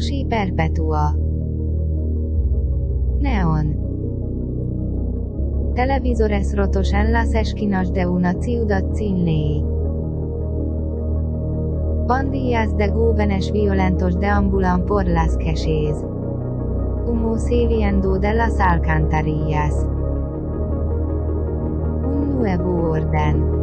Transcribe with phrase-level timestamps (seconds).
[0.00, 1.14] Moshi Perpetua.
[3.20, 3.76] Neon.
[5.74, 9.62] Televisores rotos en las esquinas de una ciudad sin ley.
[12.08, 16.02] Pandillas de jóvenes violentos deambulan por las calles.
[17.06, 19.86] Humo saliendo de las alcantarillas.
[22.06, 23.59] Un nuevo orden.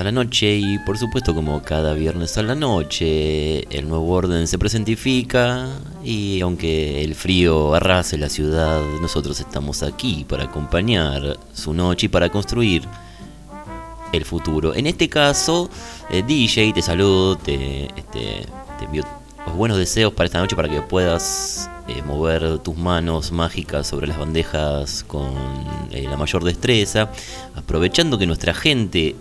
[0.00, 4.46] A la noche y por supuesto como cada viernes a la noche el nuevo orden
[4.46, 5.68] se presentifica
[6.02, 12.08] y aunque el frío arrase la ciudad, nosotros estamos aquí para acompañar su noche y
[12.08, 12.82] para construir
[14.12, 14.74] el futuro.
[14.74, 15.68] En este caso,
[16.10, 18.46] eh, DJ, te saludo, te, este,
[18.78, 19.04] te envío
[19.46, 24.06] los buenos deseos para esta noche para que puedas eh, mover tus manos mágicas sobre
[24.06, 25.30] las bandejas con
[25.90, 27.10] eh, la mayor destreza,
[27.54, 29.14] aprovechando que nuestra gente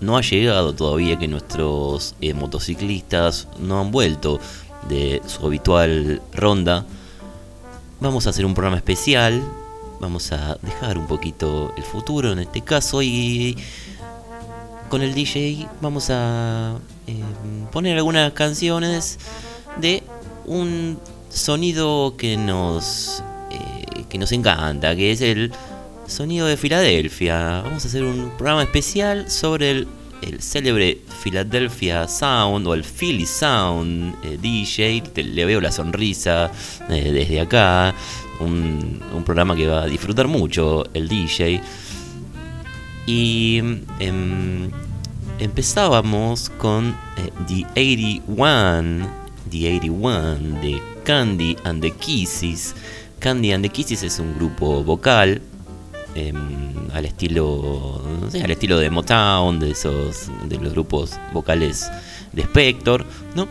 [0.00, 4.40] no ha llegado todavía, que nuestros eh, motociclistas no han vuelto
[4.88, 6.84] de su habitual ronda.
[8.00, 9.42] Vamos a hacer un programa especial,
[10.00, 13.56] vamos a dejar un poquito el futuro en este caso y
[14.88, 16.76] con el DJ vamos a
[17.72, 19.18] poner algunas canciones
[19.80, 20.02] de
[20.46, 20.98] un
[21.30, 25.52] sonido que nos, eh, que nos encanta, que es el
[26.06, 27.62] sonido de Filadelfia.
[27.62, 29.88] Vamos a hacer un programa especial sobre el,
[30.22, 35.02] el célebre Philadelphia Sound o el Philly Sound eh, DJ.
[35.22, 36.50] le veo la sonrisa
[36.88, 37.94] eh, desde acá.
[38.40, 41.60] Un, programa que va a disfrutar mucho el DJ.
[43.06, 43.58] Y
[44.00, 44.70] em,
[45.38, 46.94] empezábamos con
[47.46, 49.08] The 81
[49.50, 52.74] The 81 de Candy and the Kisses.
[53.20, 55.40] Candy and the Kisses es un grupo vocal
[56.14, 56.36] em,
[56.92, 58.02] al estilo
[58.42, 61.90] al estilo de Motown, de esos de los grupos vocales
[62.32, 63.48] de Spector, ¿no?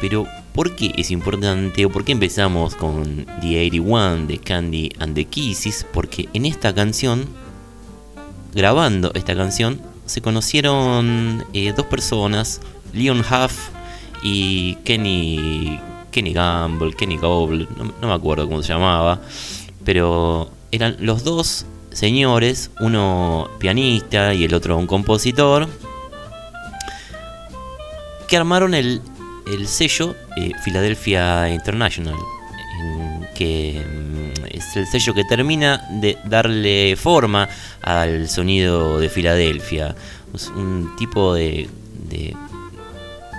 [0.00, 5.14] Pero ¿por qué es importante o por qué empezamos con The 81 de Candy and
[5.14, 5.86] the Kisses?
[5.92, 7.26] Porque en esta canción
[8.54, 12.60] grabando esta canción se conocieron eh, dos personas,
[12.92, 13.70] Leon Huff
[14.22, 15.80] y Kenny,
[16.10, 19.20] Kenny Gamble, Kenny Goble, no, me acuerdo cómo se llamaba,
[19.84, 25.68] pero eran los dos señores, uno pianista y el otro un compositor,
[28.28, 29.00] que armaron el
[29.46, 32.16] el sello eh, Philadelphia International,
[33.34, 37.48] que mm, es el sello que termina de darle forma
[37.82, 39.94] al sonido de Filadelfia.
[40.34, 41.68] Es un tipo de,
[42.08, 42.36] de,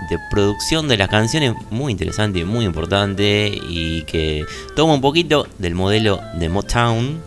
[0.10, 5.76] de producción de las canciones muy interesante, muy importante y que toma un poquito del
[5.76, 7.22] modelo de Motown,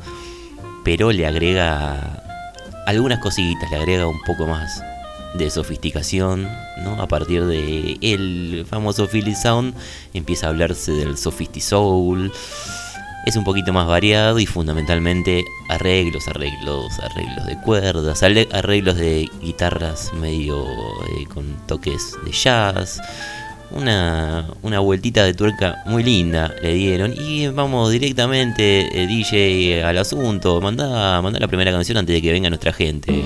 [0.88, 2.25] pero le agrega
[2.87, 4.82] algunas cositas, le agrega un poco más
[5.35, 6.49] de sofisticación,
[6.82, 7.02] ¿no?
[7.02, 9.75] A partir de el famoso Philly Sound
[10.14, 12.32] empieza a hablarse del Sophisti Soul.
[13.26, 20.14] Es un poquito más variado y fundamentalmente arreglos, arreglos, arreglos de cuerdas, arreglos de guitarras
[20.14, 22.99] medio eh, con toques de jazz.
[23.70, 29.99] Una, una, vueltita de tuerca muy linda le dieron y vamos directamente eh, DJ al
[29.99, 33.23] asunto, manda, manda la primera canción antes de que venga nuestra gente.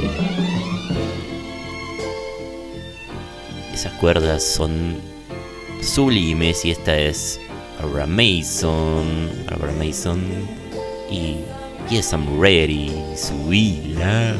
[3.82, 4.94] esas cuerdas son
[5.82, 7.40] sublimes y esta es
[7.82, 10.22] Abra Mason, Abra Mason
[11.10, 11.38] y
[11.90, 14.36] Yes I'm Ready, subila.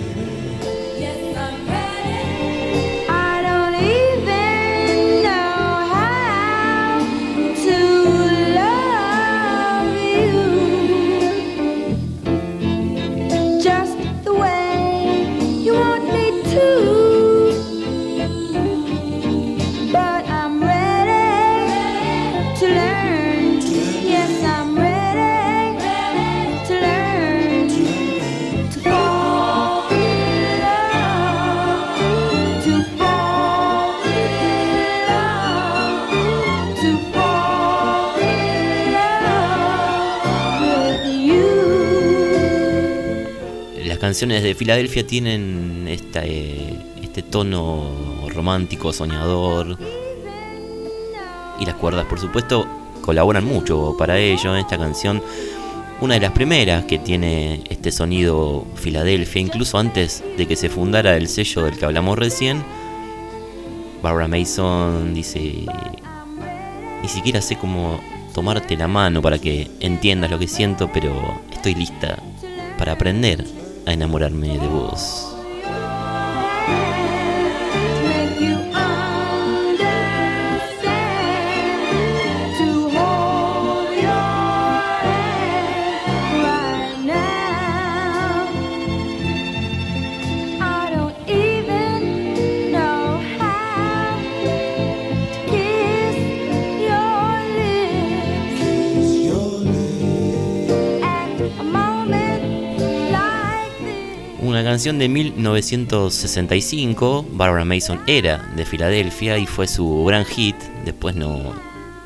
[44.12, 49.78] Canciones de Filadelfia tienen esta, eh, este tono romántico, soñador.
[51.58, 52.66] Y las cuerdas, por supuesto,
[53.00, 54.54] colaboran mucho para ello.
[54.54, 55.22] Esta canción,
[56.02, 61.16] una de las primeras que tiene este sonido Filadelfia, incluso antes de que se fundara
[61.16, 62.62] el sello del que hablamos recién.
[64.02, 65.64] Barbara Mason dice,
[67.00, 67.98] ni siquiera sé cómo
[68.34, 72.22] tomarte la mano para que entiendas lo que siento, pero estoy lista
[72.76, 75.31] para aprender a enamorarme de vos.
[104.72, 110.56] Canción de 1965, Barbara Mason era de Filadelfia y fue su gran hit.
[110.86, 111.52] Después no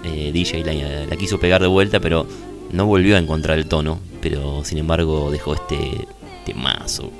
[0.02, 2.26] eh, DJ la, la, quiso pegar de vuelta, pero
[2.72, 4.00] no volvió a encontrar el tono.
[4.20, 6.08] Pero sin embargo dejó este
[6.44, 7.12] temazo.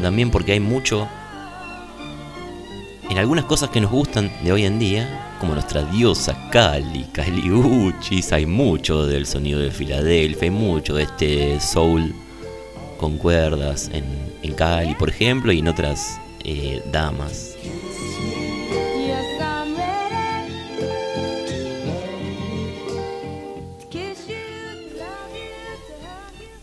[0.00, 1.08] También porque hay mucho
[3.10, 7.50] en algunas cosas que nos gustan de hoy en día, como nuestra diosa Cali, Cali
[7.50, 12.14] Uchis, hay mucho del sonido de Filadelfia, hay mucho de este soul
[12.98, 14.04] con cuerdas en,
[14.42, 17.56] en Cali, por ejemplo, y en otras eh, damas.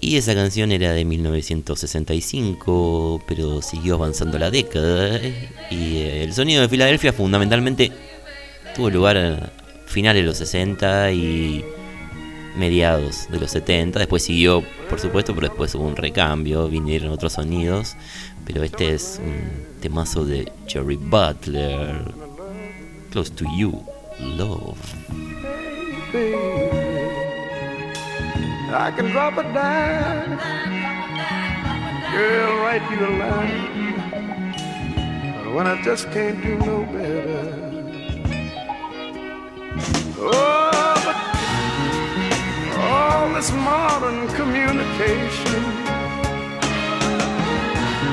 [0.07, 5.19] Y esa canción era de 1965, pero siguió avanzando la década.
[5.69, 7.91] Y eh, el sonido de Filadelfia fundamentalmente
[8.73, 9.51] tuvo lugar a
[9.85, 11.65] finales de los 60 y
[12.57, 13.99] mediados de los 70.
[13.99, 17.97] Después siguió, por supuesto, pero después hubo un recambio, vinieron otros sonidos.
[18.45, 22.13] Pero este es un temazo de Jerry Butler,
[23.11, 23.83] Close to You,
[24.37, 24.77] Love.
[28.69, 30.37] I can drop a dime,
[32.11, 33.77] girl, write you a line.
[35.55, 37.63] When I just can't do no better.
[40.19, 41.17] Oh, but
[42.77, 45.63] all this modern communication,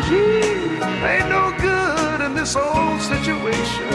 [0.07, 3.91] gee, ain't no good in this old situation.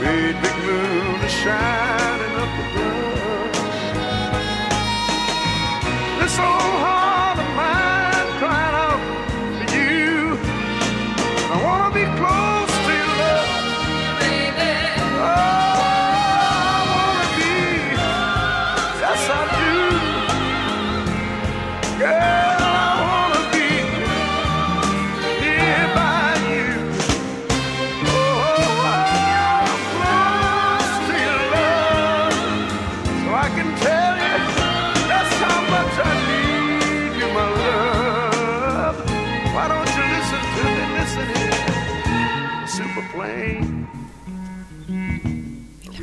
[0.00, 2.69] Great big moon is shining up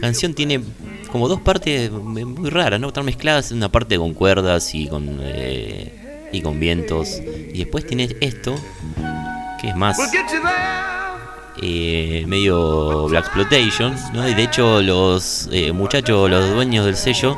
[0.08, 0.62] canción tiene
[1.12, 2.88] como dos partes muy raras, ¿no?
[2.88, 7.22] Están mezcladas, una parte con cuerdas y con eh, y con vientos
[7.54, 8.56] y después tiene esto
[9.60, 9.98] que es más
[11.62, 14.30] eh, medio Black Exploitation, ¿no?
[14.30, 17.38] Y de hecho los eh, muchachos, los dueños del sello,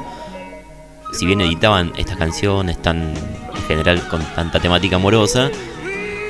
[1.14, 3.14] si bien editaban estas canciones tan
[3.56, 5.50] en general con tanta temática amorosa,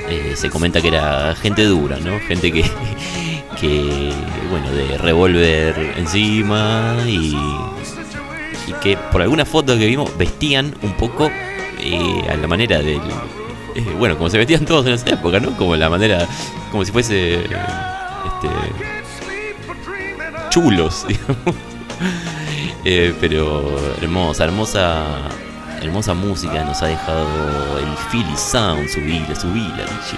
[0.10, 2.20] eh, se comenta que era gente dura, ¿no?
[2.28, 2.64] Gente que,
[3.60, 4.12] que
[4.50, 7.36] bueno, de revólver encima y,
[8.68, 11.30] y que por alguna foto que vimos vestían un poco
[12.30, 13.02] a la manera del
[13.98, 15.56] bueno, como se vestían todos en esa época, ¿no?
[15.58, 16.28] Como la manera,
[16.72, 18.50] como si fuese, este,
[20.50, 21.56] chulos, digamos.
[22.86, 25.06] Eh, pero hermosa, hermosa,
[25.82, 30.18] hermosa música nos ha dejado el Philly Sound, subila, subila, DJ.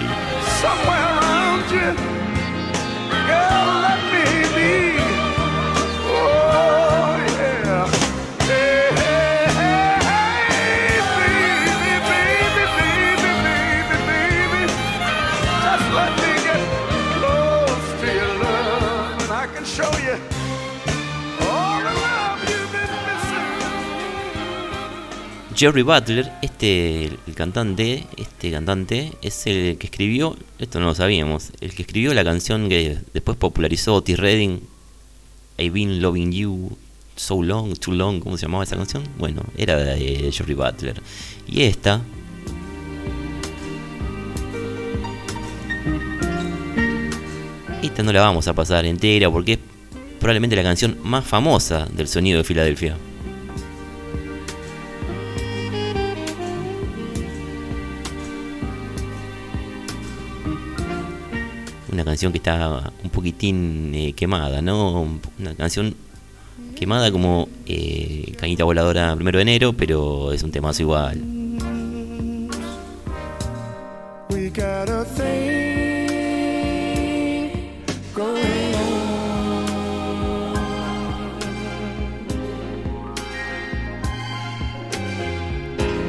[25.62, 31.52] Jerry Butler, este el cantante, este cantante es el que escribió, esto no lo sabíamos,
[31.60, 34.60] el que escribió la canción que después popularizó Otis Redding,
[35.58, 36.76] I've been loving you
[37.14, 39.04] so long, too long, ¿cómo se llamaba esa canción?
[39.18, 41.00] Bueno, era de Jerry Butler.
[41.46, 42.02] Y esta
[47.84, 49.58] Esta no la vamos a pasar entera porque es
[50.18, 52.96] probablemente la canción más famosa del sonido de Filadelfia.
[62.02, 65.08] Una canción que está un poquitín eh, quemada, ¿no?
[65.38, 65.94] Una canción
[66.74, 71.22] quemada como eh, Cañita Voladora primero de enero, pero es un temazo igual.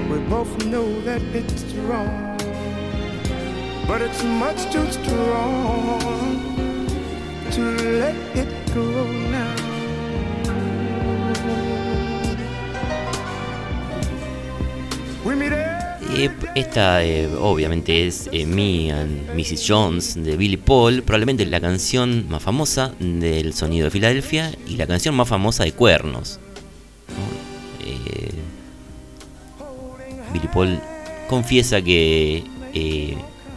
[0.09, 2.32] We both know that it's wrong.
[3.87, 5.99] But it's much too strong
[7.51, 7.61] to
[7.99, 9.63] let it go now.
[16.55, 19.65] esta eh, obviamente es eh, Me and Mrs.
[19.67, 24.85] Jones de Billy Paul, probablemente la canción más famosa del sonido de Filadelfia y la
[24.85, 26.39] canción más famosa de Cuernos.
[27.83, 28.29] Eh,
[30.31, 30.79] Billy Paul
[31.27, 32.43] confiesa que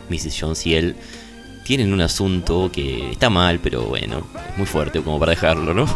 [0.08, 0.40] Mrs.
[0.40, 0.96] Jones y él
[1.64, 5.86] tienen un asunto que está mal, pero bueno, es muy fuerte como para dejarlo, ¿no?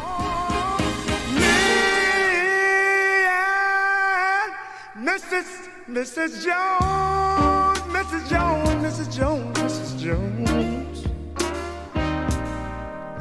[5.90, 6.46] Mrs.
[6.46, 8.30] Jones, Mrs.
[8.30, 9.08] Jones, Mrs.
[9.18, 9.96] Jones, Mrs.
[9.98, 11.04] Jones.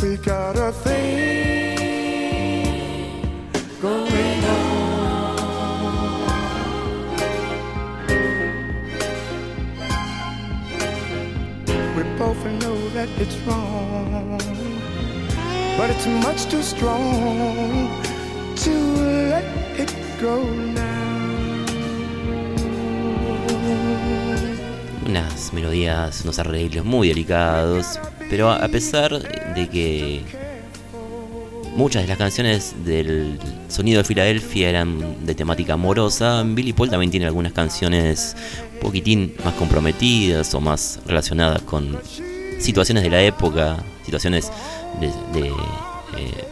[0.02, 1.59] We got a thing
[13.20, 14.38] it's wrong.
[15.78, 17.90] But it's much too strong
[18.56, 18.72] to
[19.32, 19.44] let
[19.78, 20.86] it go now.
[25.06, 28.00] Unas melodías, unos arreglos muy delicados,
[28.30, 29.20] pero a pesar
[29.56, 30.22] de que
[31.76, 37.10] muchas de las canciones del sonido de Filadelfia eran de temática amorosa, Billy Paul también
[37.10, 38.36] tiene algunas canciones
[38.76, 41.98] un poquitín más comprometidas o más relacionadas con
[42.60, 44.52] situaciones de la época, situaciones
[45.00, 45.08] de,
[46.18, 46.48] eh,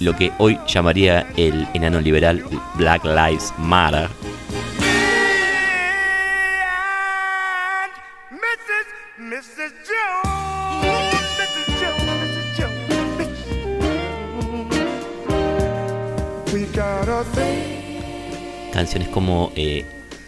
[0.00, 2.44] lo que hoy llamaría el enano liberal
[2.74, 4.08] Black Lives Matter.
[18.72, 19.84] Canciones como eh,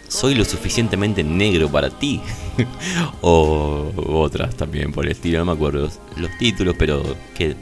[0.07, 2.21] Soy lo suficientemente negro para ti.
[3.21, 7.03] o otras también por el estilo, no me acuerdo los títulos, pero
[7.35, 7.55] que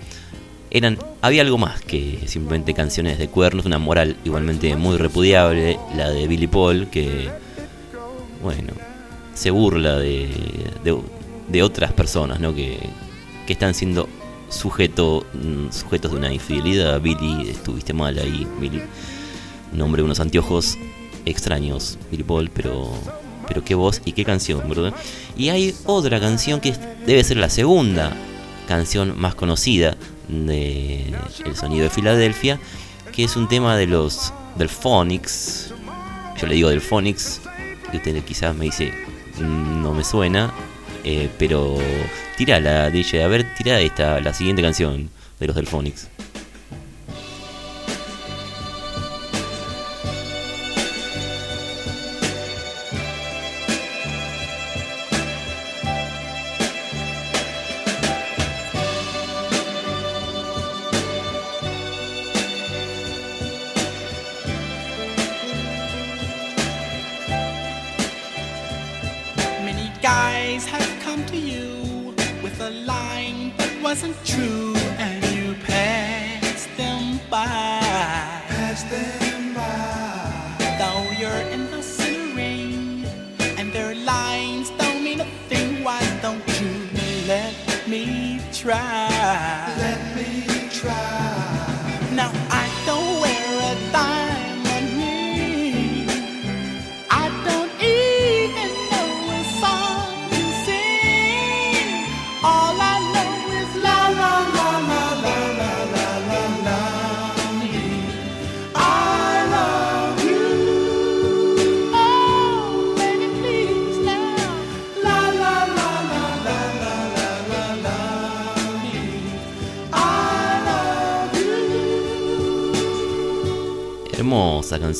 [0.75, 6.09] eran había algo más que simplemente canciones de cuernos, una moral igualmente muy repudiable, la
[6.09, 7.29] de Billy Paul, que
[8.43, 8.73] bueno,
[9.33, 10.29] se burla de,
[10.83, 12.53] de, otras personas, ¿no?
[12.53, 12.77] Que,
[13.47, 14.09] que están siendo
[14.49, 15.25] sujeto,
[15.71, 16.99] sujetos de una infidelidad.
[16.99, 18.81] Billy, estuviste mal ahí, Billy.
[19.73, 20.77] Un hombre de unos anteojos
[21.25, 22.91] extraños, Paul, pero
[23.47, 24.93] pero qué voz y qué canción, ¿verdad?
[25.37, 26.73] Y hay otra canción que
[27.05, 28.15] debe ser la segunda
[28.67, 29.95] canción más conocida
[30.27, 31.13] de
[31.45, 32.59] El Sonido de Filadelfia,
[33.11, 35.73] que es un tema de los del Phonics.
[36.39, 37.41] Yo le digo del Phonics,
[37.91, 38.91] que usted quizás me dice,
[39.39, 40.53] mm, no me suena,
[41.03, 41.77] eh, pero
[42.37, 46.09] la DJ, a ver, tira esta, la siguiente canción de los del Phonics.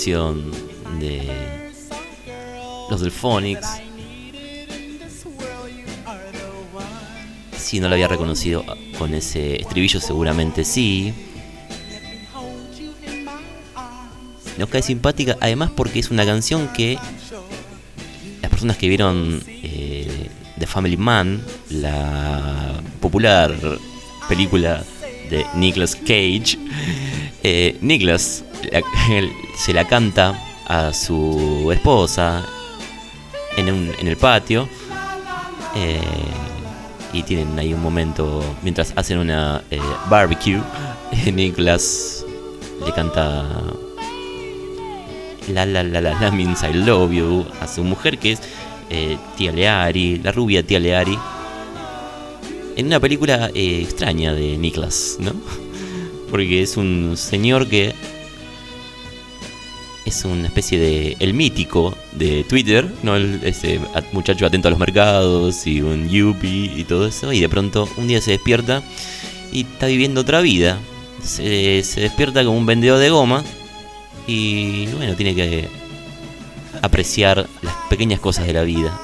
[0.06, 1.72] De
[2.92, 3.68] los Delphonics.
[7.58, 8.64] Si no la había reconocido
[9.00, 11.12] con ese estribillo, seguramente sí.
[14.60, 17.00] Nos cae simpática, además porque es una canción que
[18.42, 23.56] las personas que vieron eh, The Family Man, la popular
[24.30, 24.84] película
[25.32, 26.60] de Nicolas Cage,
[27.44, 28.44] eh, Nicolas
[29.58, 32.46] se la canta a su esposa
[33.58, 34.68] en, el patio.
[35.76, 36.00] Eh,
[37.14, 40.62] y tienen ahí un momento mientras hacen una eh, barbecue.
[41.34, 42.26] Nicholas
[42.86, 43.46] le canta
[45.48, 48.42] La la la la la means I love you a su mujer que es
[48.90, 51.18] eh, Tia Leari, la rubia Tia Leari.
[52.76, 55.32] En una película extraña de Nicholas, ¿no?
[56.30, 57.96] Porque es un señor que
[60.06, 63.16] es una especie de el mítico de Twitter, ¿no?
[63.16, 63.80] ese
[64.12, 68.08] muchacho atento a los mercados y un yuppie y todo eso, y de pronto un
[68.08, 68.84] día se despierta
[69.52, 70.80] y está viviendo otra vida.
[71.24, 73.44] Se, despierta como un vendedor de goma
[74.28, 75.68] y bueno, tiene que
[76.82, 79.00] apreciar las pequeñas cosas de la vida.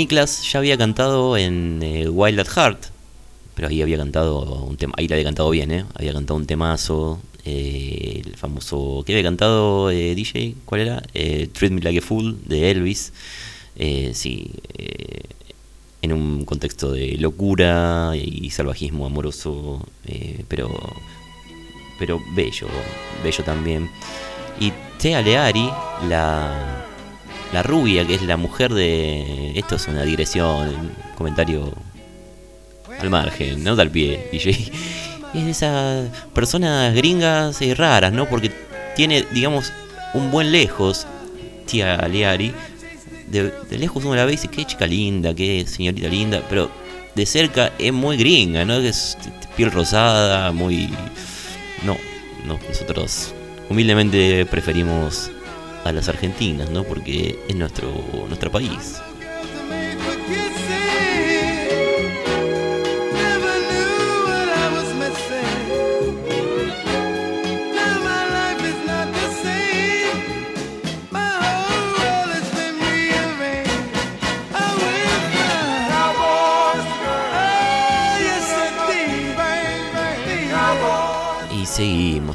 [0.00, 2.86] Niklas ya había cantado en eh, Wild at Heart,
[3.54, 5.84] pero ahí había cantado un tema, ahí le había cantado bien, ¿eh?
[5.94, 10.54] Había cantado un temazo, eh, el famoso, ¿qué había cantado eh, DJ?
[10.64, 11.02] ¿Cuál era?
[11.52, 13.12] Treat Me Like a Fool de Elvis.
[14.14, 14.50] sí,
[16.00, 19.86] en un contexto de locura y salvajismo amoroso,
[20.48, 20.70] pero,
[21.98, 22.68] pero bello,
[23.22, 23.90] bello también.
[24.58, 25.68] Y Tea Leari,
[26.08, 26.89] la
[27.52, 29.52] la rubia, que es la mujer de.
[29.58, 31.72] Esto es una digresión, un comentario
[32.98, 34.50] al margen, no al pie, DJ.
[35.32, 38.28] Es de esas personas gringas y raras, ¿no?
[38.28, 38.50] Porque
[38.96, 39.72] tiene, digamos,
[40.14, 41.06] un buen lejos,
[41.66, 42.52] tía Leari.
[43.28, 46.68] De, lejos uno la ve y dice, qué chica linda, qué señorita linda, pero
[47.14, 48.74] de cerca es muy gringa, ¿no?
[48.74, 49.16] Es
[49.56, 50.88] piel rosada, muy...
[51.84, 51.96] No,
[52.44, 53.32] no, nosotros
[53.68, 55.30] humildemente preferimos
[55.84, 56.84] a las argentinas, ¿no?
[56.84, 57.92] Porque es nuestro,
[58.28, 59.00] nuestro país.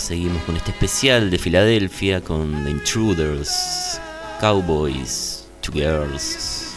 [0.06, 4.00] Seguimos con este especial de Filadelfia con The Intruders,
[4.40, 6.76] Cowboys, Two Girls.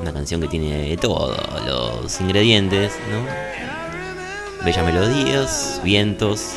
[0.00, 4.64] Una canción que tiene todos los ingredientes, ¿no?
[4.64, 6.52] Bellas melodías, vientos,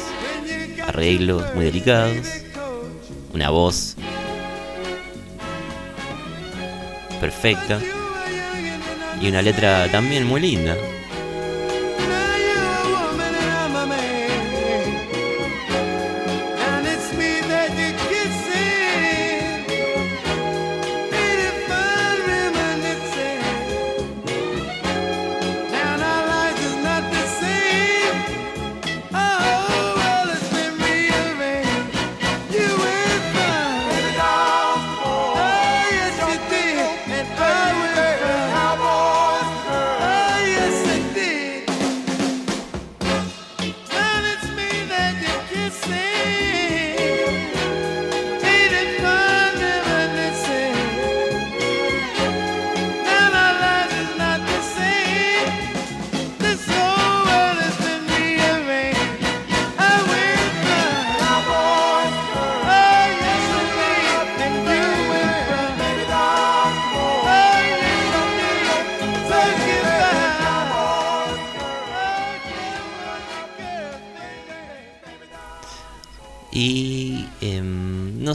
[0.88, 2.28] arreglos muy delicados,
[3.34, 3.96] una voz
[7.20, 7.80] perfecta
[9.20, 10.78] y una letra también muy linda.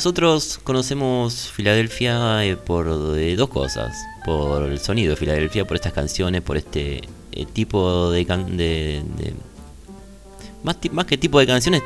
[0.01, 2.87] Nosotros conocemos Filadelfia eh, por
[3.37, 3.95] dos cosas.
[4.25, 9.35] Por el sonido de Filadelfia, por estas canciones, por este eh, tipo de, de,
[10.63, 11.83] más, que tipo de canciones,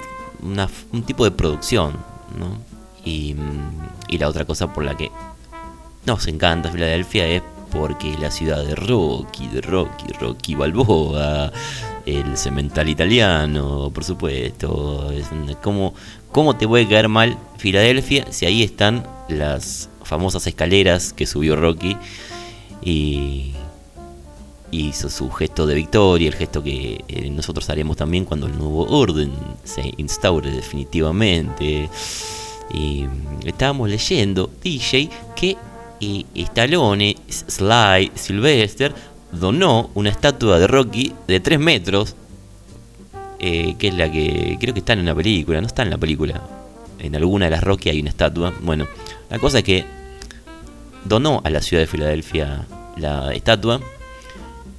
[0.92, 1.94] un tipo de producción.
[2.38, 2.56] ¿no?
[3.04, 5.10] Y, mm, y la otra cosa por la que
[6.06, 11.50] nos encanta Filadelfia es porque la ciudad de Rocky, de Rocky, Rocky Balboa,
[12.06, 15.10] el cemental italiano, por supuesto.
[15.10, 15.26] Es
[15.62, 15.94] como,
[16.34, 21.96] ¿Cómo te puede caer mal Filadelfia si ahí están las famosas escaleras que subió Rocky
[22.82, 23.52] y
[24.72, 28.84] hizo su gesto de victoria, el gesto que eh, nosotros haremos también cuando el nuevo
[28.86, 29.30] orden
[29.62, 31.88] se instaure definitivamente.
[32.72, 33.06] Y
[33.44, 35.56] estábamos leyendo, DJ, que
[36.00, 38.92] y Stallone, Sly, Sylvester
[39.30, 42.16] donó una estatua de Rocky de 3 metros,
[43.38, 45.98] eh, que es la que creo que está en la película, no está en la
[45.98, 46.42] película.
[46.98, 48.52] En alguna de las Rocky hay una estatua.
[48.62, 48.86] Bueno,
[49.30, 49.84] la cosa es que
[51.04, 52.66] donó a la ciudad de Filadelfia
[52.96, 53.80] la estatua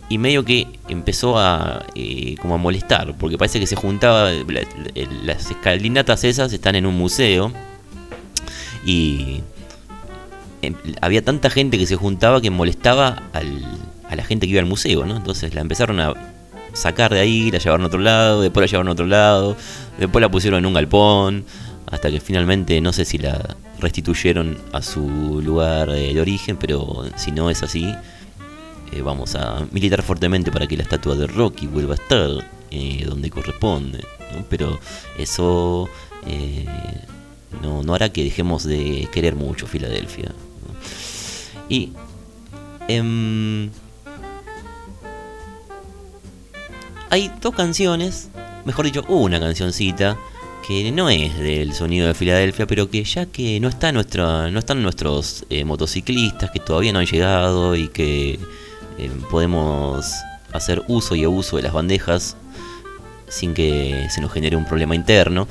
[0.09, 4.31] y medio que empezó a eh, como a molestar porque parece que se juntaba
[5.23, 7.51] las escalinatas esas están en un museo
[8.85, 9.41] y
[10.61, 13.63] em, había tanta gente que se juntaba que molestaba al,
[14.09, 15.17] a la gente que iba al museo, ¿no?
[15.17, 16.13] Entonces la empezaron a
[16.75, 19.57] sacar de ahí, la llevaron a otro lado, después la llevaron a otro lado,
[19.97, 21.45] después la pusieron en un galpón,
[21.87, 27.31] hasta que finalmente no sé si la restituyeron a su lugar de origen, pero si
[27.31, 27.93] no es así,
[28.91, 32.29] eh, vamos a militar fuertemente para que la estatua de Rocky vuelva a estar
[32.71, 34.03] eh, donde corresponde,
[34.49, 34.79] pero
[35.17, 35.89] eso
[36.27, 36.65] eh,
[37.61, 40.31] no, no, hará que dejemos de querer mucho Filadelfia.
[41.69, 41.91] Y
[42.87, 43.69] em,
[47.09, 48.29] hay dos canciones,
[48.65, 50.17] mejor dicho, una cancioncita
[50.67, 55.45] que no es del sonido de Filadelfia, pero que ya que no está están nuestros
[55.49, 58.39] eh, motociclistas que todavía no han llegado y que
[58.97, 60.07] eh, podemos
[60.53, 62.35] hacer uso y abuso de las bandejas
[63.27, 65.47] sin que se nos genere un problema interno.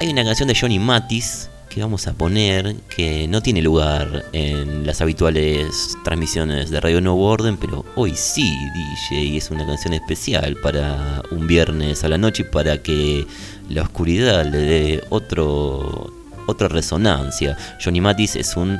[0.00, 4.86] Hay una canción de Johnny Matis que vamos a poner que no tiene lugar en
[4.86, 9.92] las habituales transmisiones de Radio Nuevo Orden, pero hoy sí, DJ, y es una canción
[9.92, 13.26] especial para un viernes a la noche para que
[13.68, 16.12] la oscuridad le dé otro,
[16.46, 17.58] otra resonancia.
[17.82, 18.78] Johnny Matis es un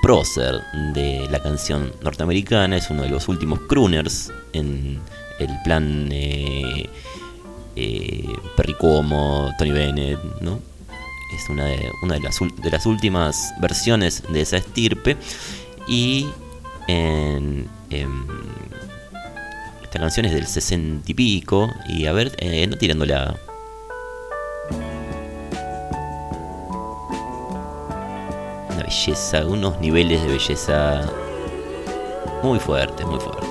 [0.00, 0.62] prócer
[0.94, 4.98] de la canción norteamericana, es uno de los últimos crooners en
[5.38, 6.88] el plan eh,
[7.76, 8.26] eh,
[8.56, 10.75] Perricomo, Tony Bennett, ¿no?
[11.32, 12.20] Es una de, una de,
[12.70, 15.16] las, últimas versiones de esa estirpe.
[15.88, 16.26] Y
[16.88, 17.68] en,
[19.82, 21.70] esta canción es del 60 y pico.
[21.88, 23.38] Y a ver, eh, no tirándola.
[28.70, 31.10] Una belleza, unos niveles de belleza
[32.42, 33.46] muy fuertes, muy fuertes.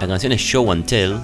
[0.00, 1.18] La canción es Show and Tell,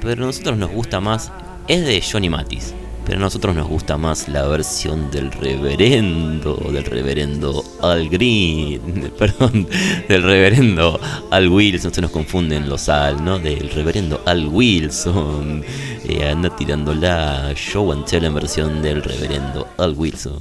[0.00, 1.30] pero a nosotros nos gusta más,
[1.68, 2.74] es de Johnny Matis,
[3.10, 9.66] pero a nosotros nos gusta más la versión del reverendo, del reverendo Al Green, perdón,
[10.08, 11.00] del reverendo
[11.32, 13.40] Al Wilson, se nos confunden los Al, ¿no?
[13.40, 15.64] Del reverendo Al Wilson,
[16.04, 20.38] eh, anda tirando la Show and Tell en versión del reverendo Al Wilson.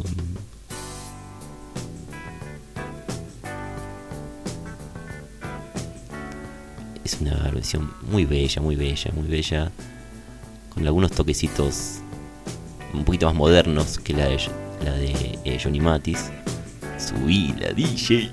[7.04, 9.72] es una versión muy bella, muy bella, muy bella,
[10.70, 11.99] con algunos toquecitos
[12.93, 14.38] un poquito más modernos que la de,
[14.84, 16.32] la de eh, Johnny Matis.
[16.97, 18.32] Subí la DJ.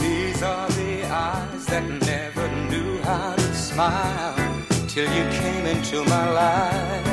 [0.00, 4.34] These are the eyes that never knew how to smile
[4.88, 7.08] till you came into my life.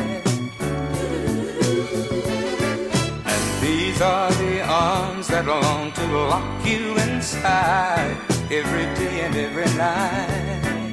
[3.25, 8.17] And these are the arms that long to lock you inside
[8.49, 10.84] every day and every night.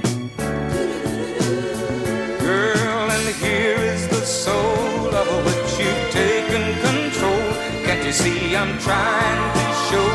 [3.43, 7.43] Here is the soul of which you've taken control.
[7.85, 10.09] Can't you see I'm trying to show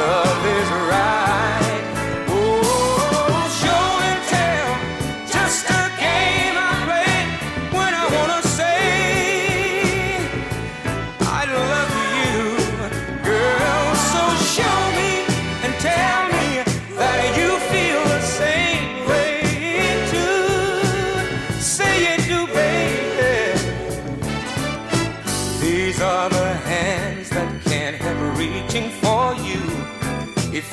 [0.00, 1.63] love is right?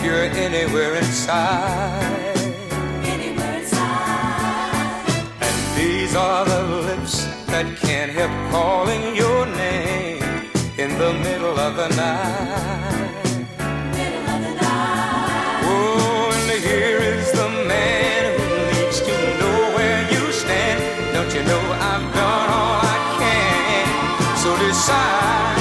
[0.04, 2.38] You're anywhere inside.
[3.04, 5.06] Anywhere inside.
[5.42, 10.24] And these are the lips that can't help calling your name
[10.78, 13.22] in the middle of the night.
[13.94, 15.62] Middle of the night.
[15.70, 20.80] Oh, and here is the man who needs to know where you stand.
[21.14, 24.38] Don't you know I've done all I can?
[24.38, 25.61] So decide.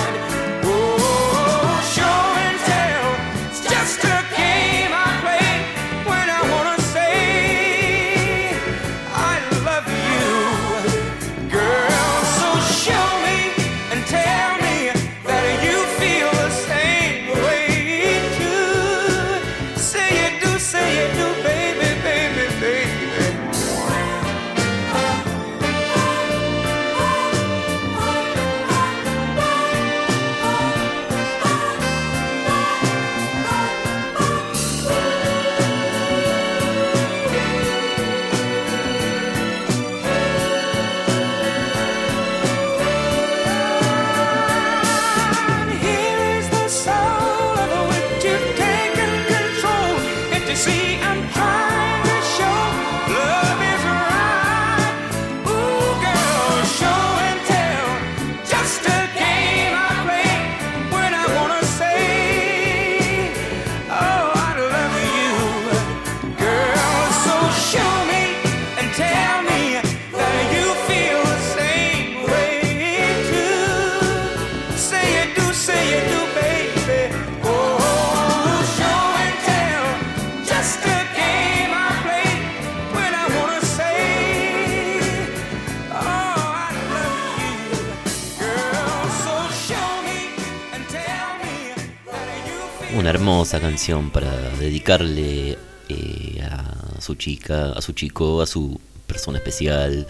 [93.08, 95.56] Hermosa canción para dedicarle
[95.88, 100.06] eh, a su chica, a su chico, a su persona especial.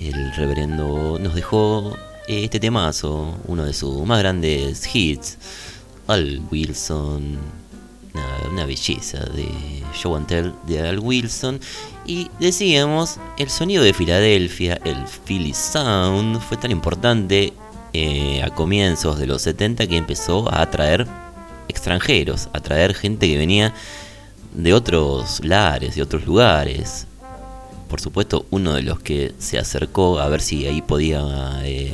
[0.00, 5.38] El reverendo nos dejó eh, este temazo, uno de sus más grandes hits,
[6.08, 7.38] Al Wilson,
[8.50, 9.48] una, belleza de
[9.94, 11.60] Show and Tell de Al Wilson.
[12.06, 17.52] Y decíamos, el sonido de Filadelfia, el Philly Sound, fue tan importante
[17.92, 21.06] eh, a comienzos de los 70 que empezó a atraer
[21.68, 23.74] extranjeros, a traer gente que venía
[24.54, 27.06] de otros lares, de otros lugares.
[27.88, 31.22] Por supuesto, uno de los que se acercó a ver si ahí podía
[31.62, 31.92] eh,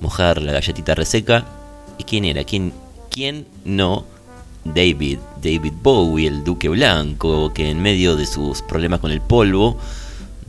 [0.00, 1.44] mojar la galletita reseca.
[1.98, 2.44] ¿Y quién era?
[2.44, 2.72] ¿Quién,
[3.10, 4.04] quién no?
[4.64, 9.76] David, David Bowie, el Duque Blanco, que en medio de sus problemas con el polvo,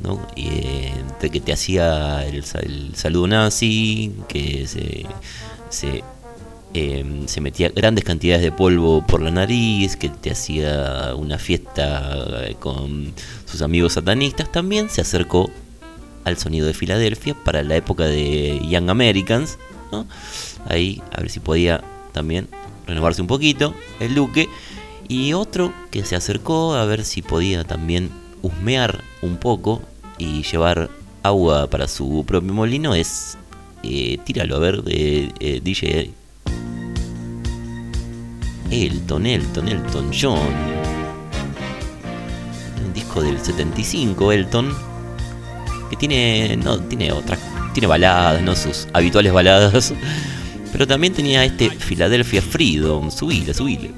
[0.02, 0.26] ¿no?
[0.36, 0.94] y, eh,
[1.32, 5.06] que te hacía el, saludo nazi, que se,
[5.70, 6.04] se
[6.78, 12.44] Em, se metía grandes cantidades de polvo por la nariz, que te hacía una fiesta
[12.44, 13.14] eh, con
[13.46, 15.50] sus amigos satanistas, también se acercó
[16.26, 19.58] al sonido de Filadelfia para la época de Young Americans.
[20.68, 22.50] Ahí, a ver si podía también,
[22.86, 24.50] renovarse un poquito el Duque.
[25.08, 28.10] Y otro que se acercó a ver si podía también
[28.42, 29.82] husmear un poco
[30.18, 30.90] y llevar
[31.24, 33.38] agua para su propio molino es.
[33.82, 36.25] Eh, tíralo a ver, DJ.
[38.72, 40.40] Elton, Elton, Elton John.
[42.86, 44.74] Un disco del 75, Elton.
[45.90, 46.58] Que tiene.
[46.58, 47.40] No, tiene otras.
[47.74, 49.94] Tiene baladas, no sus habituales baladas.
[50.72, 53.12] Pero también tenía este Philadelphia Freedom.
[53.12, 53.92] Subile, subile.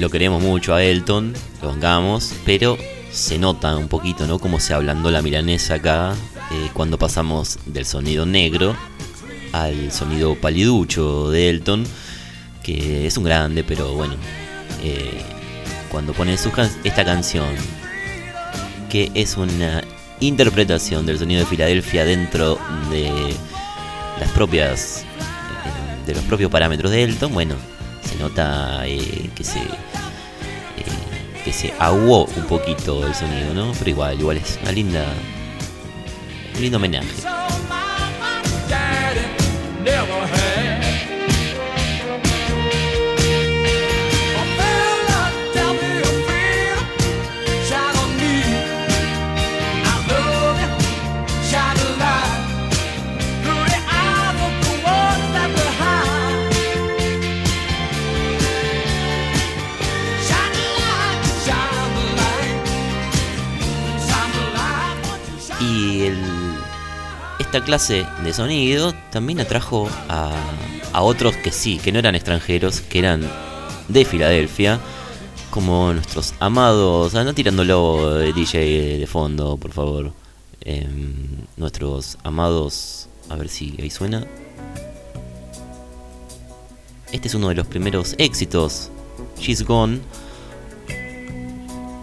[0.00, 2.78] Lo queremos mucho a Elton, lo bancamos, pero
[3.12, 4.38] se nota un poquito, ¿no?
[4.38, 6.14] Cómo se ablandó la milanesa acá
[6.52, 8.74] eh, cuando pasamos del sonido negro
[9.52, 11.84] al sonido paliducho de Elton,
[13.06, 14.14] es un grande, pero bueno,
[14.82, 15.22] eh,
[15.90, 17.46] cuando pone su can- esta canción,
[18.88, 19.82] que es una
[20.20, 22.58] interpretación del sonido de Filadelfia dentro
[22.90, 23.10] de
[24.20, 27.54] las propias eh, de los propios parámetros de Elton, bueno,
[28.02, 29.60] se nota eh, que se
[31.44, 33.72] que se aguó un poquito el sonido, ¿no?
[33.78, 35.04] Pero igual, igual es una linda
[36.54, 37.08] un lindo homenaje.
[67.50, 70.30] Esta clase de sonido también atrajo a,
[70.92, 73.28] a otros que sí, que no eran extranjeros, que eran
[73.88, 74.78] de Filadelfia,
[75.50, 80.12] como nuestros amados, ah, no tirándolo DJ de fondo, por favor,
[80.62, 84.26] Em, nuestros amados, a ver si ahí suena.
[87.10, 88.90] Este es uno de los primeros éxitos,
[89.40, 90.00] She's Gone,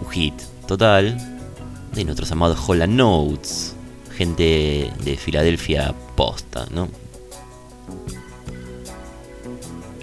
[0.02, 0.34] un hit
[0.68, 1.18] total,
[1.94, 3.77] de nuestros amados Hola Notes,
[4.18, 6.90] gente de Filadelfia posta, ¿no?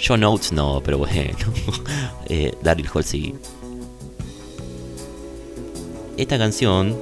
[0.06, 1.36] John Oates no, pero bueno.
[2.28, 3.34] eh, Daryl Hall sí.
[6.16, 6.96] Esta canción,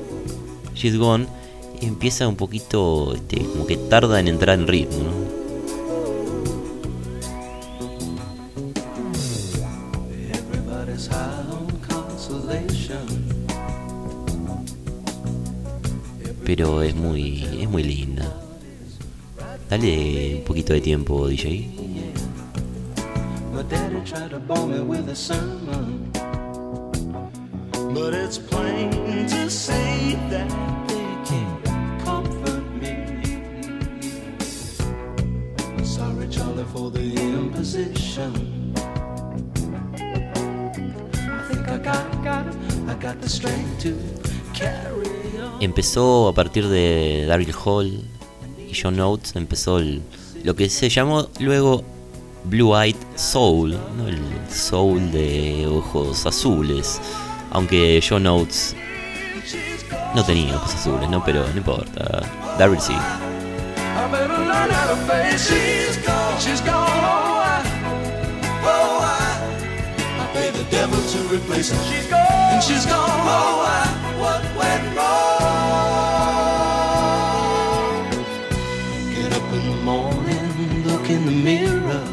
[0.75, 1.27] She's Gone,
[1.83, 5.42] empieza un poquito, este, como que tarda en entrar en ritmo, ¿no?
[16.63, 18.23] Pero es muy, es muy linda.
[19.69, 21.69] Dale un poquito de tiempo, DJ.
[27.93, 28.91] But it's plain
[29.27, 30.49] to see that
[30.87, 32.95] they can't comfort me.
[36.33, 38.73] father for the imposition.
[41.27, 42.47] I think I got, got,
[42.89, 43.99] I got the strength to
[44.55, 45.12] carry.
[45.63, 48.03] Empezó a partir de Daryl Hall
[48.69, 50.03] y John Oates, empezó el-
[50.43, 51.85] lo que se llamó luego
[52.43, 53.75] Blue Eyed Soul,
[54.09, 54.19] el
[54.53, 57.01] soul de ojos azules.
[57.53, 58.75] Aunque John Oates
[60.17, 61.23] no tenía ojos azules, ¿no?
[61.25, 62.23] Pero no importa.
[62.59, 62.95] Daryl sí.
[81.23, 82.05] In the mirror.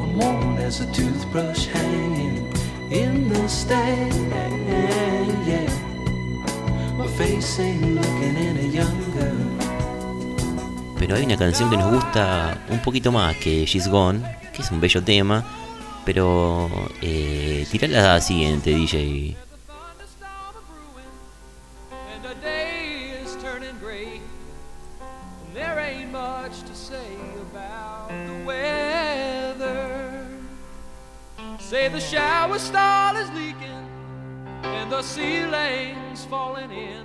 [0.00, 2.52] I'm worn as a toothbrush hanging
[2.90, 4.32] in the stand.
[5.46, 5.68] Yeah.
[6.96, 9.32] My face ain't looking any younger.
[10.98, 14.20] Pero hay una canción que nos gusta un poquito más que She's Gone,
[14.52, 15.44] que es un bello tema.
[16.04, 16.68] Pero
[17.00, 19.36] eh, tirá la siguiente, DJ.
[25.58, 27.16] There ain't much to say
[27.50, 30.26] about the weather.
[31.58, 33.82] Say the shower stall is leaking,
[34.62, 37.04] and the ceiling's falling in,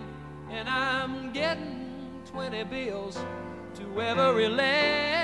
[0.52, 1.90] and I'm getting
[2.32, 3.18] 20 bills
[3.78, 5.23] to every letter.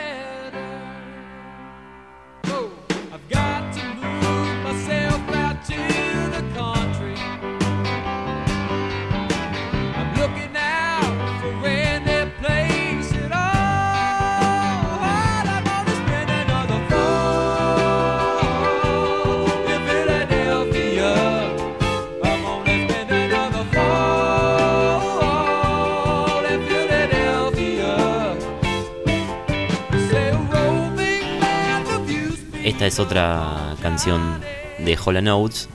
[32.90, 34.42] Es otra canción
[34.80, 35.70] de Hall Notes,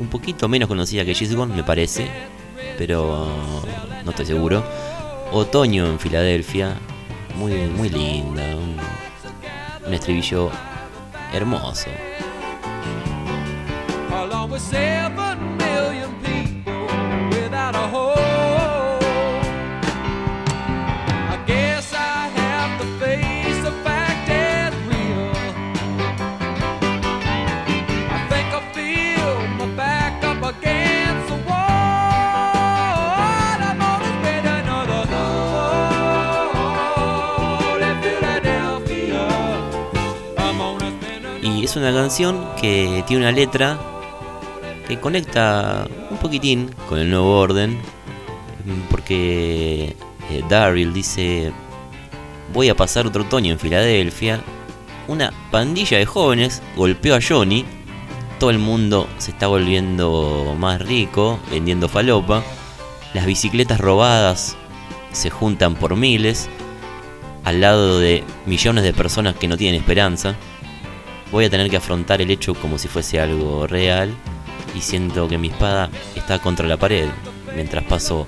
[0.00, 2.10] un poquito menos conocida que She's me parece,
[2.76, 3.28] pero
[4.04, 4.64] no estoy seguro.
[5.30, 6.74] Otoño en Filadelfia,
[7.36, 8.42] muy, muy linda,
[9.86, 10.50] un estribillo
[11.32, 11.90] hermoso.
[41.68, 43.78] Es una canción que tiene una letra
[44.86, 47.72] que conecta un poquitín con el nuevo orden,
[48.64, 49.94] mm, porque
[50.30, 51.52] eh, Daryl dice,
[52.54, 54.40] voy a pasar otro otoño en Filadelfia,
[55.08, 57.66] una pandilla de jóvenes golpeó a Johnny,
[58.40, 62.42] todo el mundo se está volviendo más rico, vendiendo falopa,
[63.12, 64.56] las bicicletas robadas
[65.12, 66.48] se juntan por miles,
[67.44, 70.34] al lado de millones de personas que no tienen esperanza.
[71.30, 74.14] Voy a tener que afrontar el hecho como si fuese algo real
[74.74, 77.08] y siento que mi espada está contra la pared
[77.54, 78.26] mientras paso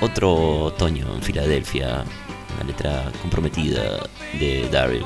[0.00, 2.04] otro otoño en Filadelfia.
[2.54, 4.08] Una letra comprometida
[4.38, 5.04] de Daryl.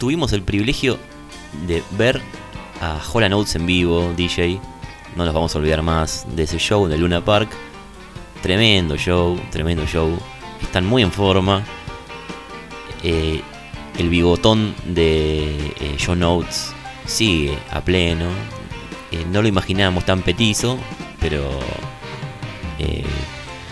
[0.00, 0.98] Tuvimos el privilegio
[1.66, 2.20] de ver
[2.80, 4.58] a Holland Oates en vivo, DJ.
[5.14, 7.50] No nos vamos a olvidar más de ese show de Luna Park.
[8.42, 10.18] Tremendo show, tremendo show.
[10.62, 11.62] Están muy en forma.
[13.02, 13.42] Eh,
[13.98, 16.72] el bigotón de eh, John Oates
[17.04, 18.26] sigue a pleno.
[19.12, 20.78] Eh, no lo imaginábamos tan petizo,
[21.20, 21.46] pero
[22.78, 23.04] eh,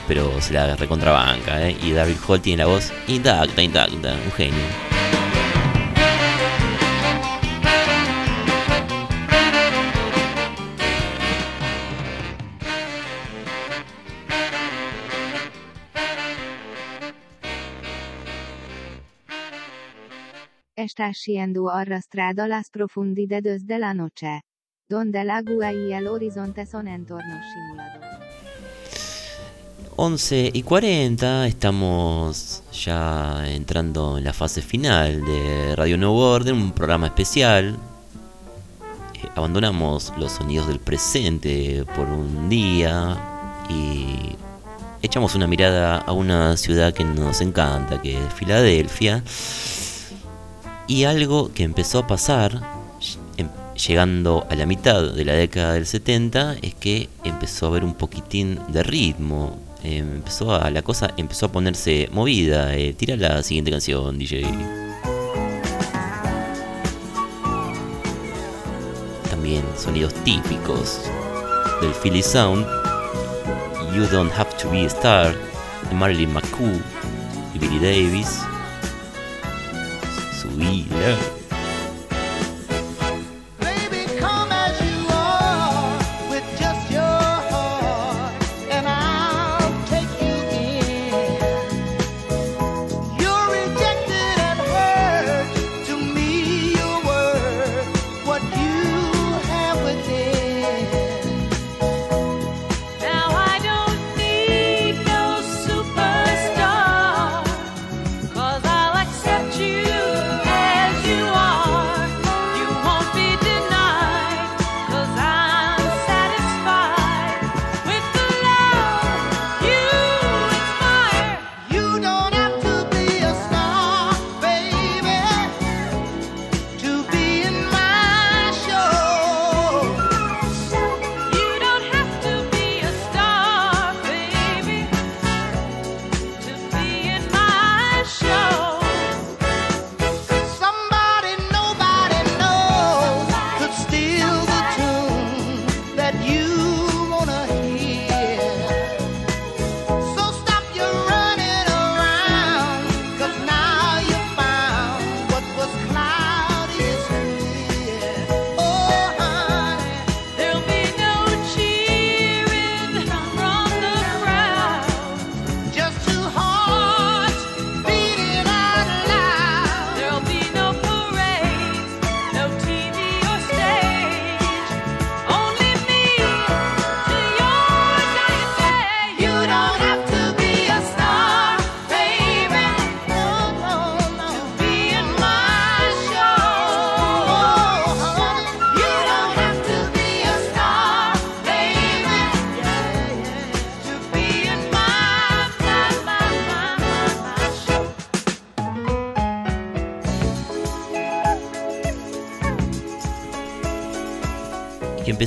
[0.06, 1.70] pero se la recontrabanca.
[1.70, 4.87] Y Daryl Hall tiene la voz intacta, intacta, un genio.
[20.98, 24.40] Estás siendo arrastrada las profundidades de la noche.
[24.88, 28.04] Donde el agua y el horizonte son entornos simulados.
[29.94, 36.72] 11 y 40, estamos ya entrando en la fase final de Radio Nuevo Orden, un
[36.72, 37.76] programa especial.
[39.14, 43.16] Eh, abandonamos los sonidos del presente por un día
[43.70, 44.34] y
[45.00, 49.22] echamos una mirada a una ciudad que nos encanta, que es Filadelfia.
[50.88, 52.60] Y algo que empezó a pasar,
[53.36, 57.84] em- llegando a la mitad de la década del 70, es que empezó a haber
[57.84, 59.58] un poquitín de ritmo.
[59.84, 62.74] Eh, empezó a, la cosa empezó a ponerse movida.
[62.74, 64.42] Eh, tira la siguiente canción, DJ.
[69.30, 71.00] También sonidos típicos
[71.80, 72.66] del Philly Sound.
[73.94, 75.34] You Don't Have to Be a Star
[75.88, 76.80] de Marilyn McCoo
[77.54, 78.40] y Billy Davis.
[80.58, 80.88] Subila.
[80.88, 81.47] Baby,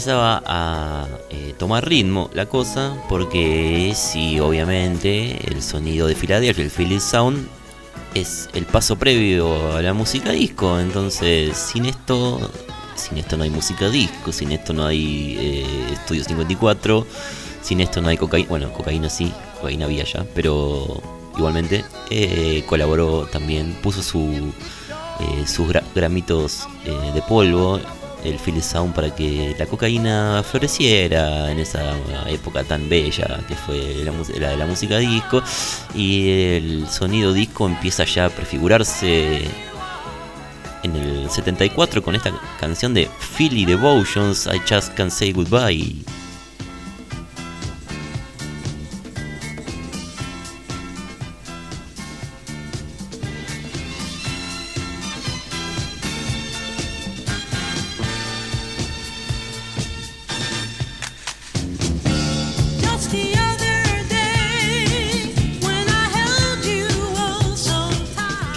[0.02, 6.72] empezaba a eh, tomar ritmo la cosa, porque sí, obviamente, el sonido de Filadelfia, el
[6.72, 7.48] Philly Sound,
[8.16, 10.80] es el paso previo a la música disco.
[10.80, 12.40] Entonces, sin esto,
[12.96, 17.06] sin esto no hay música disco, sin esto no hay eh, Estudio 54,
[17.62, 18.50] sin esto no hay cocaína.
[18.50, 21.00] Bueno, cocaína sí, cocaína había ya, pero
[21.38, 24.52] igualmente eh, colaboró también, puso su,
[25.20, 26.68] eh, sus gra- gramitos
[27.14, 27.80] de polvo
[28.24, 31.96] el Philly Sound para que la cocaína floreciera en esa
[32.28, 35.42] época tan bella que fue la, la de la música disco.
[35.96, 39.42] Y el sonido disco empieza ya a prefigurarse
[40.84, 46.21] en el 74 con esta canción de Philly Devotions I Just Can't Say Goodbye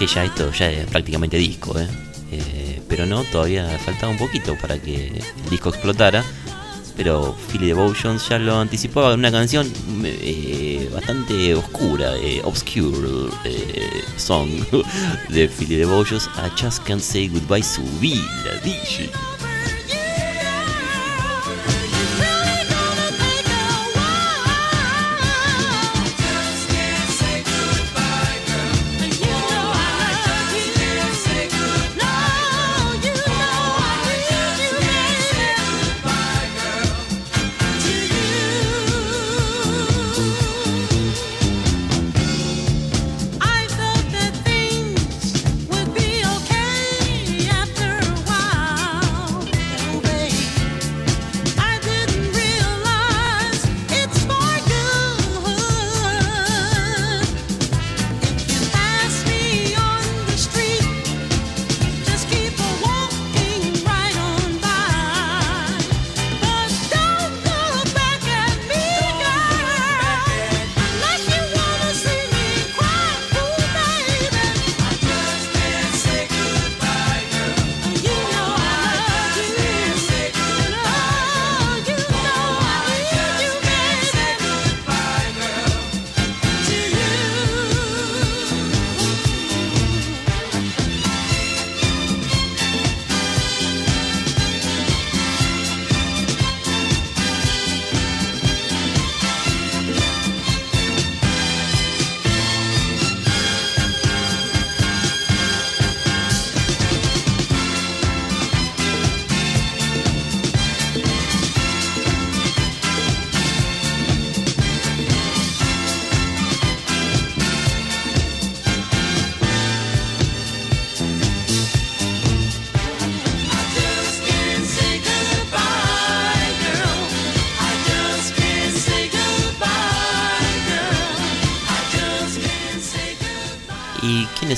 [0.07, 1.87] ya esto ya es prácticamente disco ¿eh?
[2.31, 6.23] Eh, pero no todavía faltaba un poquito para que el disco explotara
[6.97, 9.69] pero Philly Devotions ya lo anticipaba en una canción
[10.03, 12.13] eh, bastante oscura,
[12.45, 13.29] obscure
[14.15, 14.49] song
[15.29, 16.29] de Philly Devotions.
[16.37, 19.34] I just can't say goodbye, subí la DJ.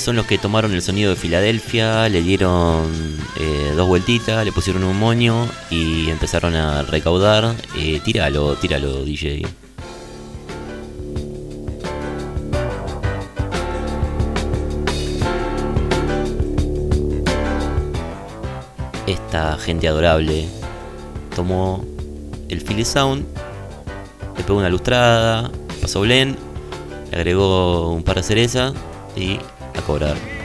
[0.07, 2.89] Son los que tomaron el sonido de Filadelfia, le dieron
[3.37, 7.53] eh, dos vueltitas, le pusieron un moño y empezaron a recaudar.
[7.75, 9.45] Eh, tíralo, tíralo, DJ.
[19.07, 20.47] Esta gente adorable
[21.35, 21.83] tomó
[22.47, 23.25] el Philly Sound,
[24.37, 25.51] le pegó una lustrada,
[25.81, 26.37] pasó blend,
[27.11, 28.71] le agregó un par de cereza
[29.13, 29.37] y
[29.87, 30.36] cobrar.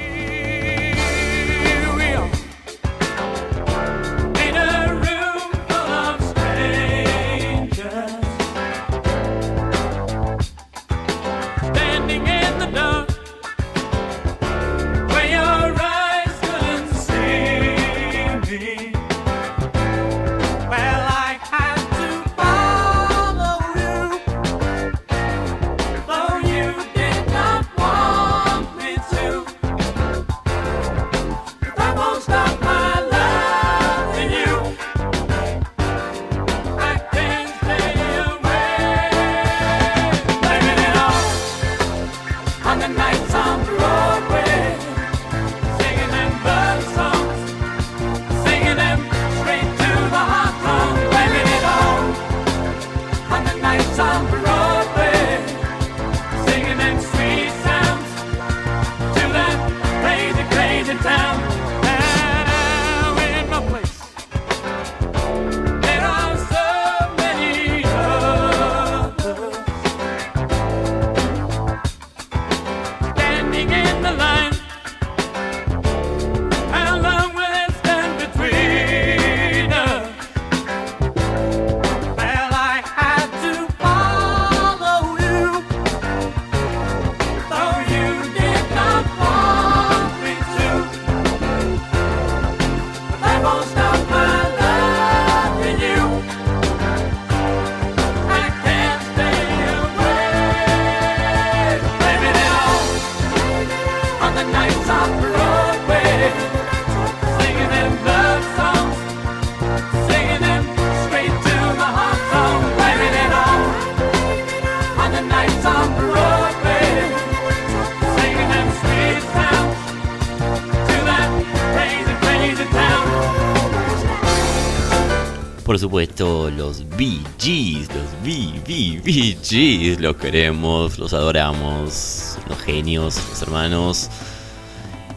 [130.03, 134.11] Los queremos, los adoramos, los genios, los hermanos.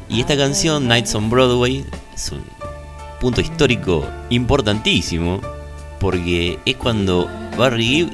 [0.08, 1.84] Y esta canción, Nights on Broadway,
[2.14, 2.44] es un
[3.20, 5.42] punto histórico importantísimo,
[6.00, 7.28] porque es cuando
[7.58, 8.12] Barry Gibb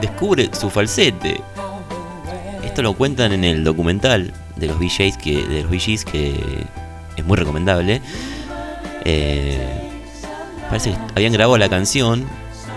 [0.00, 1.38] descubre su falsete.
[2.64, 6.34] Esto lo cuentan en el documental de los BJs que, de los BGs que
[7.14, 8.00] es muy recomendable.
[9.04, 9.68] Eh,
[10.70, 12.24] parece que habían grabado la canción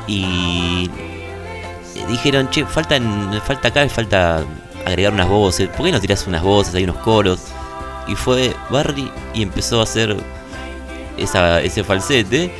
[0.08, 0.90] y
[2.08, 3.00] dijeron, che, falta,
[3.46, 4.44] falta acá, falta
[4.86, 7.40] agregar unas voces, ¿por qué no tirás unas voces, hay unos coros?
[8.08, 10.16] Y fue Barry y empezó a hacer
[11.18, 12.54] esa, ese falsete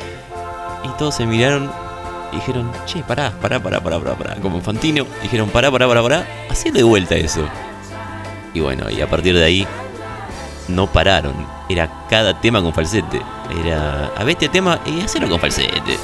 [0.84, 1.70] y todos se miraron
[2.32, 6.02] y dijeron, che, pará, pará, pará, pará, pará, pará, como Fantino, dijeron, pará, pará, pará,
[6.02, 7.48] pará, hacé de vuelta eso.
[8.52, 9.66] Y bueno, y a partir de ahí
[10.68, 11.34] no pararon.
[11.68, 13.20] Era cada tema con falsete.
[13.64, 15.98] Era a ver este tema y hacerlo con falsete.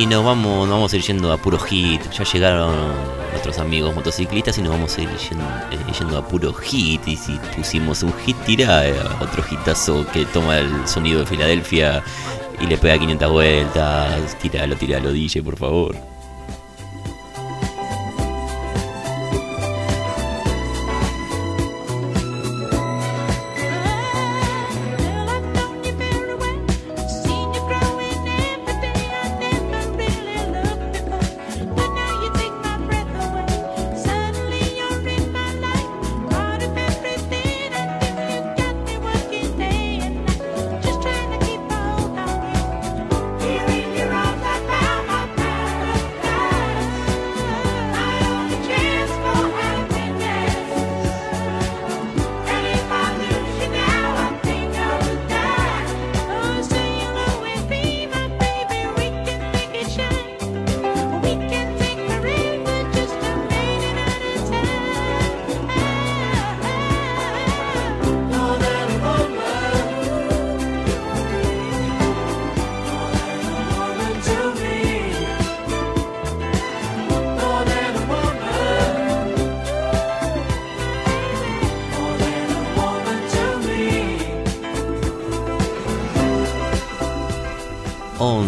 [0.00, 2.00] Y nos vamos, nos vamos a ir yendo a puro hit.
[2.12, 2.74] Ya llegaron
[3.32, 7.06] nuestros amigos motociclistas y nos vamos a ir yendo, eh, a puro hit.
[7.06, 12.02] Y si pusimos un hit, tira eh, otro hitazo que toma el sonido de Filadelfia
[12.62, 14.38] y le pega 500 vueltas.
[14.38, 16.09] Tíralo, tíralo, DJ, por favor.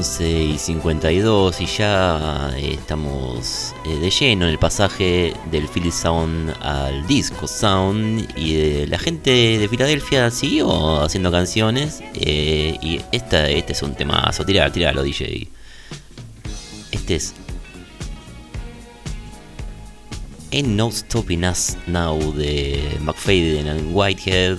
[0.02, 5.92] 11 y 52 y ya eh, estamos eh, de lleno en el pasaje del Philly
[5.92, 13.48] Sound al Disco Sound y eh, la gente de Filadelfia siguió haciendo canciones y esta,
[13.48, 15.46] este es un temazo, tiralo, tiralo DJ.
[16.90, 17.32] Este es
[20.50, 24.58] Ain't No Stopping Us Now de McFadden and Whitehead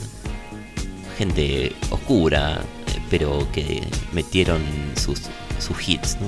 [1.18, 2.62] gente oscura,
[3.14, 4.59] pero que metieron
[4.95, 5.22] sus,
[5.59, 6.26] sus hits, ¿no?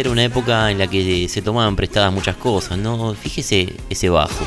[0.00, 3.14] Era una época en la que se tomaban prestadas muchas cosas, ¿no?
[3.14, 4.46] Fíjese ese bajo.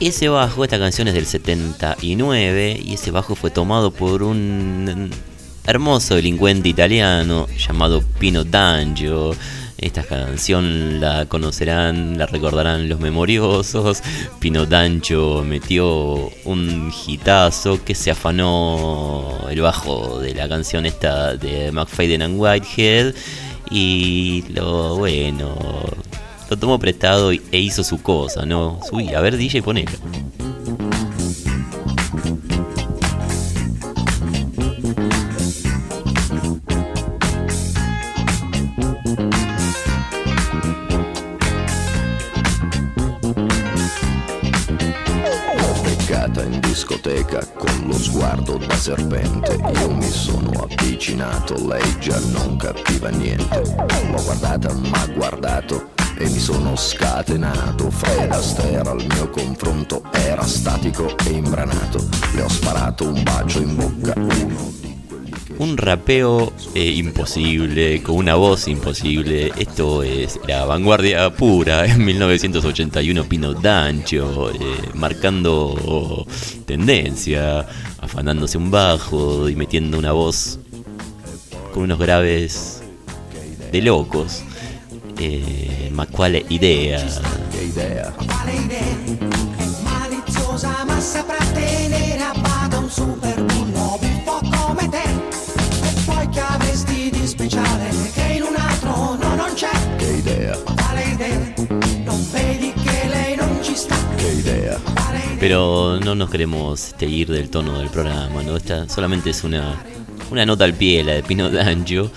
[0.00, 5.10] Ese bajo, esta canción es del 79 y ese bajo fue tomado por un
[5.70, 9.34] hermoso delincuente italiano llamado Pino D'Angio.
[9.78, 14.02] Esta canción la conocerán, la recordarán los memoriosos.
[14.40, 21.72] Pino D'Angio metió un hitazo que se afanó el bajo de la canción esta de
[21.72, 23.14] McFadden and Whitehead
[23.70, 25.56] y lo bueno,
[26.50, 28.80] lo tomó prestado e hizo su cosa, ¿no?
[28.88, 29.92] Subí, a ver DJ, ponelo.
[47.00, 49.54] Discoteca con lo sguardo da serpente.
[49.80, 53.62] Io mi sono avvicinato, lei già non capiva niente.
[54.10, 57.90] L'ho guardata, ma guardato e mi sono scatenato.
[57.90, 62.06] Fred Astaire al mio confronto era statico e imbranato.
[62.34, 64.12] Le ho sparato un bacio in bocca.
[64.16, 64.79] Uno
[65.60, 69.52] Un rapeo eh, imposible, con una voz imposible.
[69.58, 73.24] Esto es la vanguardia pura en 1981.
[73.24, 74.58] Pino D'Ancio, eh,
[74.94, 76.26] marcando
[76.64, 77.66] tendencia,
[78.00, 80.58] afanándose un bajo y metiendo una voz
[81.74, 82.80] con unos graves
[83.70, 84.42] de locos.
[85.18, 87.04] Eh, ma quale idea.
[87.52, 88.10] che idea.
[88.12, 89.40] Quale idea
[105.40, 108.56] Pero no nos queremos este, ir del tono del programa, ¿no?
[108.56, 109.82] Esta solamente es una,
[110.30, 112.10] una nota al pie, la de Pino D'Angio.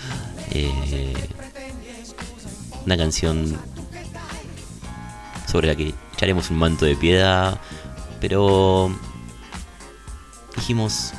[0.52, 1.14] eh,
[2.86, 3.58] una canción
[5.50, 7.60] sobre la que echaremos un manto de piedad.
[8.20, 8.94] Pero
[10.56, 11.14] dijimos,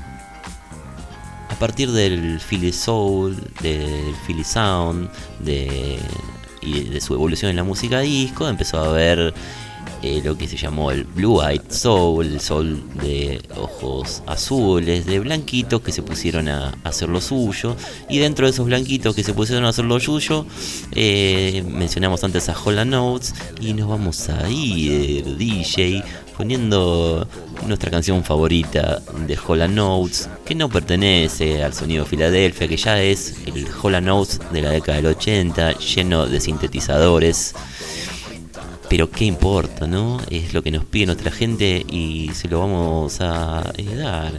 [1.48, 6.00] a partir del Philly Soul, del Philly Sound, de,
[6.61, 9.34] y de su evolución en la música disco, empezó a haber
[10.07, 15.18] eh, lo que se llamó el Blue Eyed Soul, el sol de ojos azules, de
[15.18, 17.74] blanquitos que se pusieron a, hacer lo suyo.
[18.11, 20.44] Y dentro de esos blanquitos que se pusieron a hacer lo suyo,
[20.92, 26.05] eh, mencionamos antes a Hola Notes y nos vamos a ir, DJ,
[26.36, 27.26] poniendo
[27.66, 33.00] nuestra canción favorita de Hola Notes, que no pertenece al sonido de Filadelfia, que ya
[33.00, 37.55] es el Hola Notes de la década del 80, lleno de sintetizadores.
[38.89, 40.20] Pero qué importa, ¿no?
[40.30, 44.32] Es lo que nos pide nuestra gente y se lo vamos a eh, dar.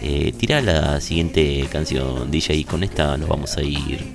[0.00, 4.14] Eh, tira la siguiente canción, DJ, y con esta nos vamos a ir.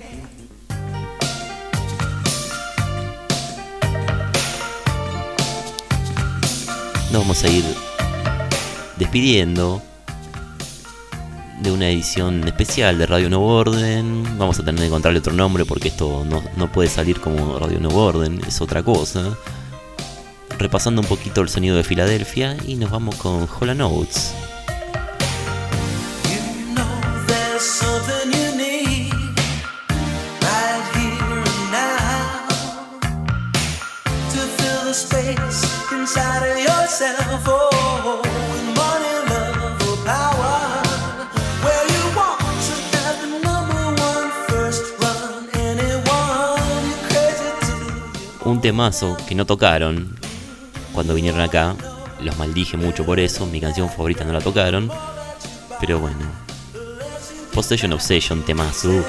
[7.12, 7.64] Nos vamos a ir
[8.98, 9.82] despidiendo
[11.62, 14.24] de una edición especial de Radio Nuevo Orden.
[14.38, 17.80] Vamos a tener que encontrarle otro nombre porque esto no, no puede salir como Radio
[17.80, 19.38] Nuevo Orden, es otra cosa.
[20.58, 24.34] Repasando un poquito el sonido de Filadelfia y nos vamos con Hola Notes.
[37.48, 37.76] Oh.
[48.46, 50.25] Un temazo que no tocaron
[50.96, 51.76] cuando vinieron acá.
[52.22, 53.46] Los maldije mucho por eso.
[53.46, 54.90] Mi canción favorita no la tocaron.
[55.80, 56.18] Pero bueno.
[57.54, 59.04] Possession Obsession, temazo.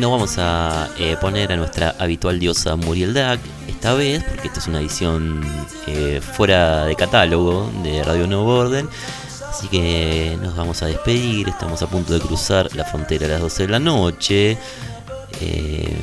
[0.00, 3.38] No vamos a eh, poner a nuestra habitual diosa Muriel Dac
[3.68, 5.42] esta vez, porque esta es una edición
[5.86, 8.88] eh, fuera de catálogo de Radio Nuevo Orden.
[9.50, 13.40] Así que nos vamos a despedir, estamos a punto de cruzar la frontera a las
[13.42, 14.56] 12 de la noche.
[15.38, 15.94] Eh,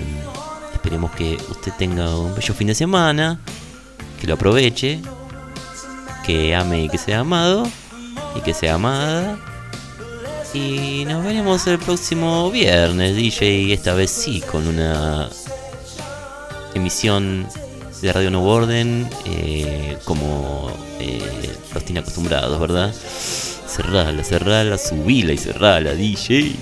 [0.74, 3.40] esperemos que usted tenga un bello fin de semana,
[4.22, 5.02] que lo aproveche,
[6.24, 7.68] que ame y que sea amado,
[8.36, 9.40] y que sea amada.
[10.54, 15.30] Y nos veremos el próximo viernes, DJ, esta vez sí, con una
[16.74, 17.48] emisión
[18.02, 21.22] de Radio Nuevo Orden, eh, como eh,
[21.74, 22.94] los tiene acostumbrados, ¿verdad?
[22.94, 26.56] Cerrala, cerrala, subila y cerrala, DJ.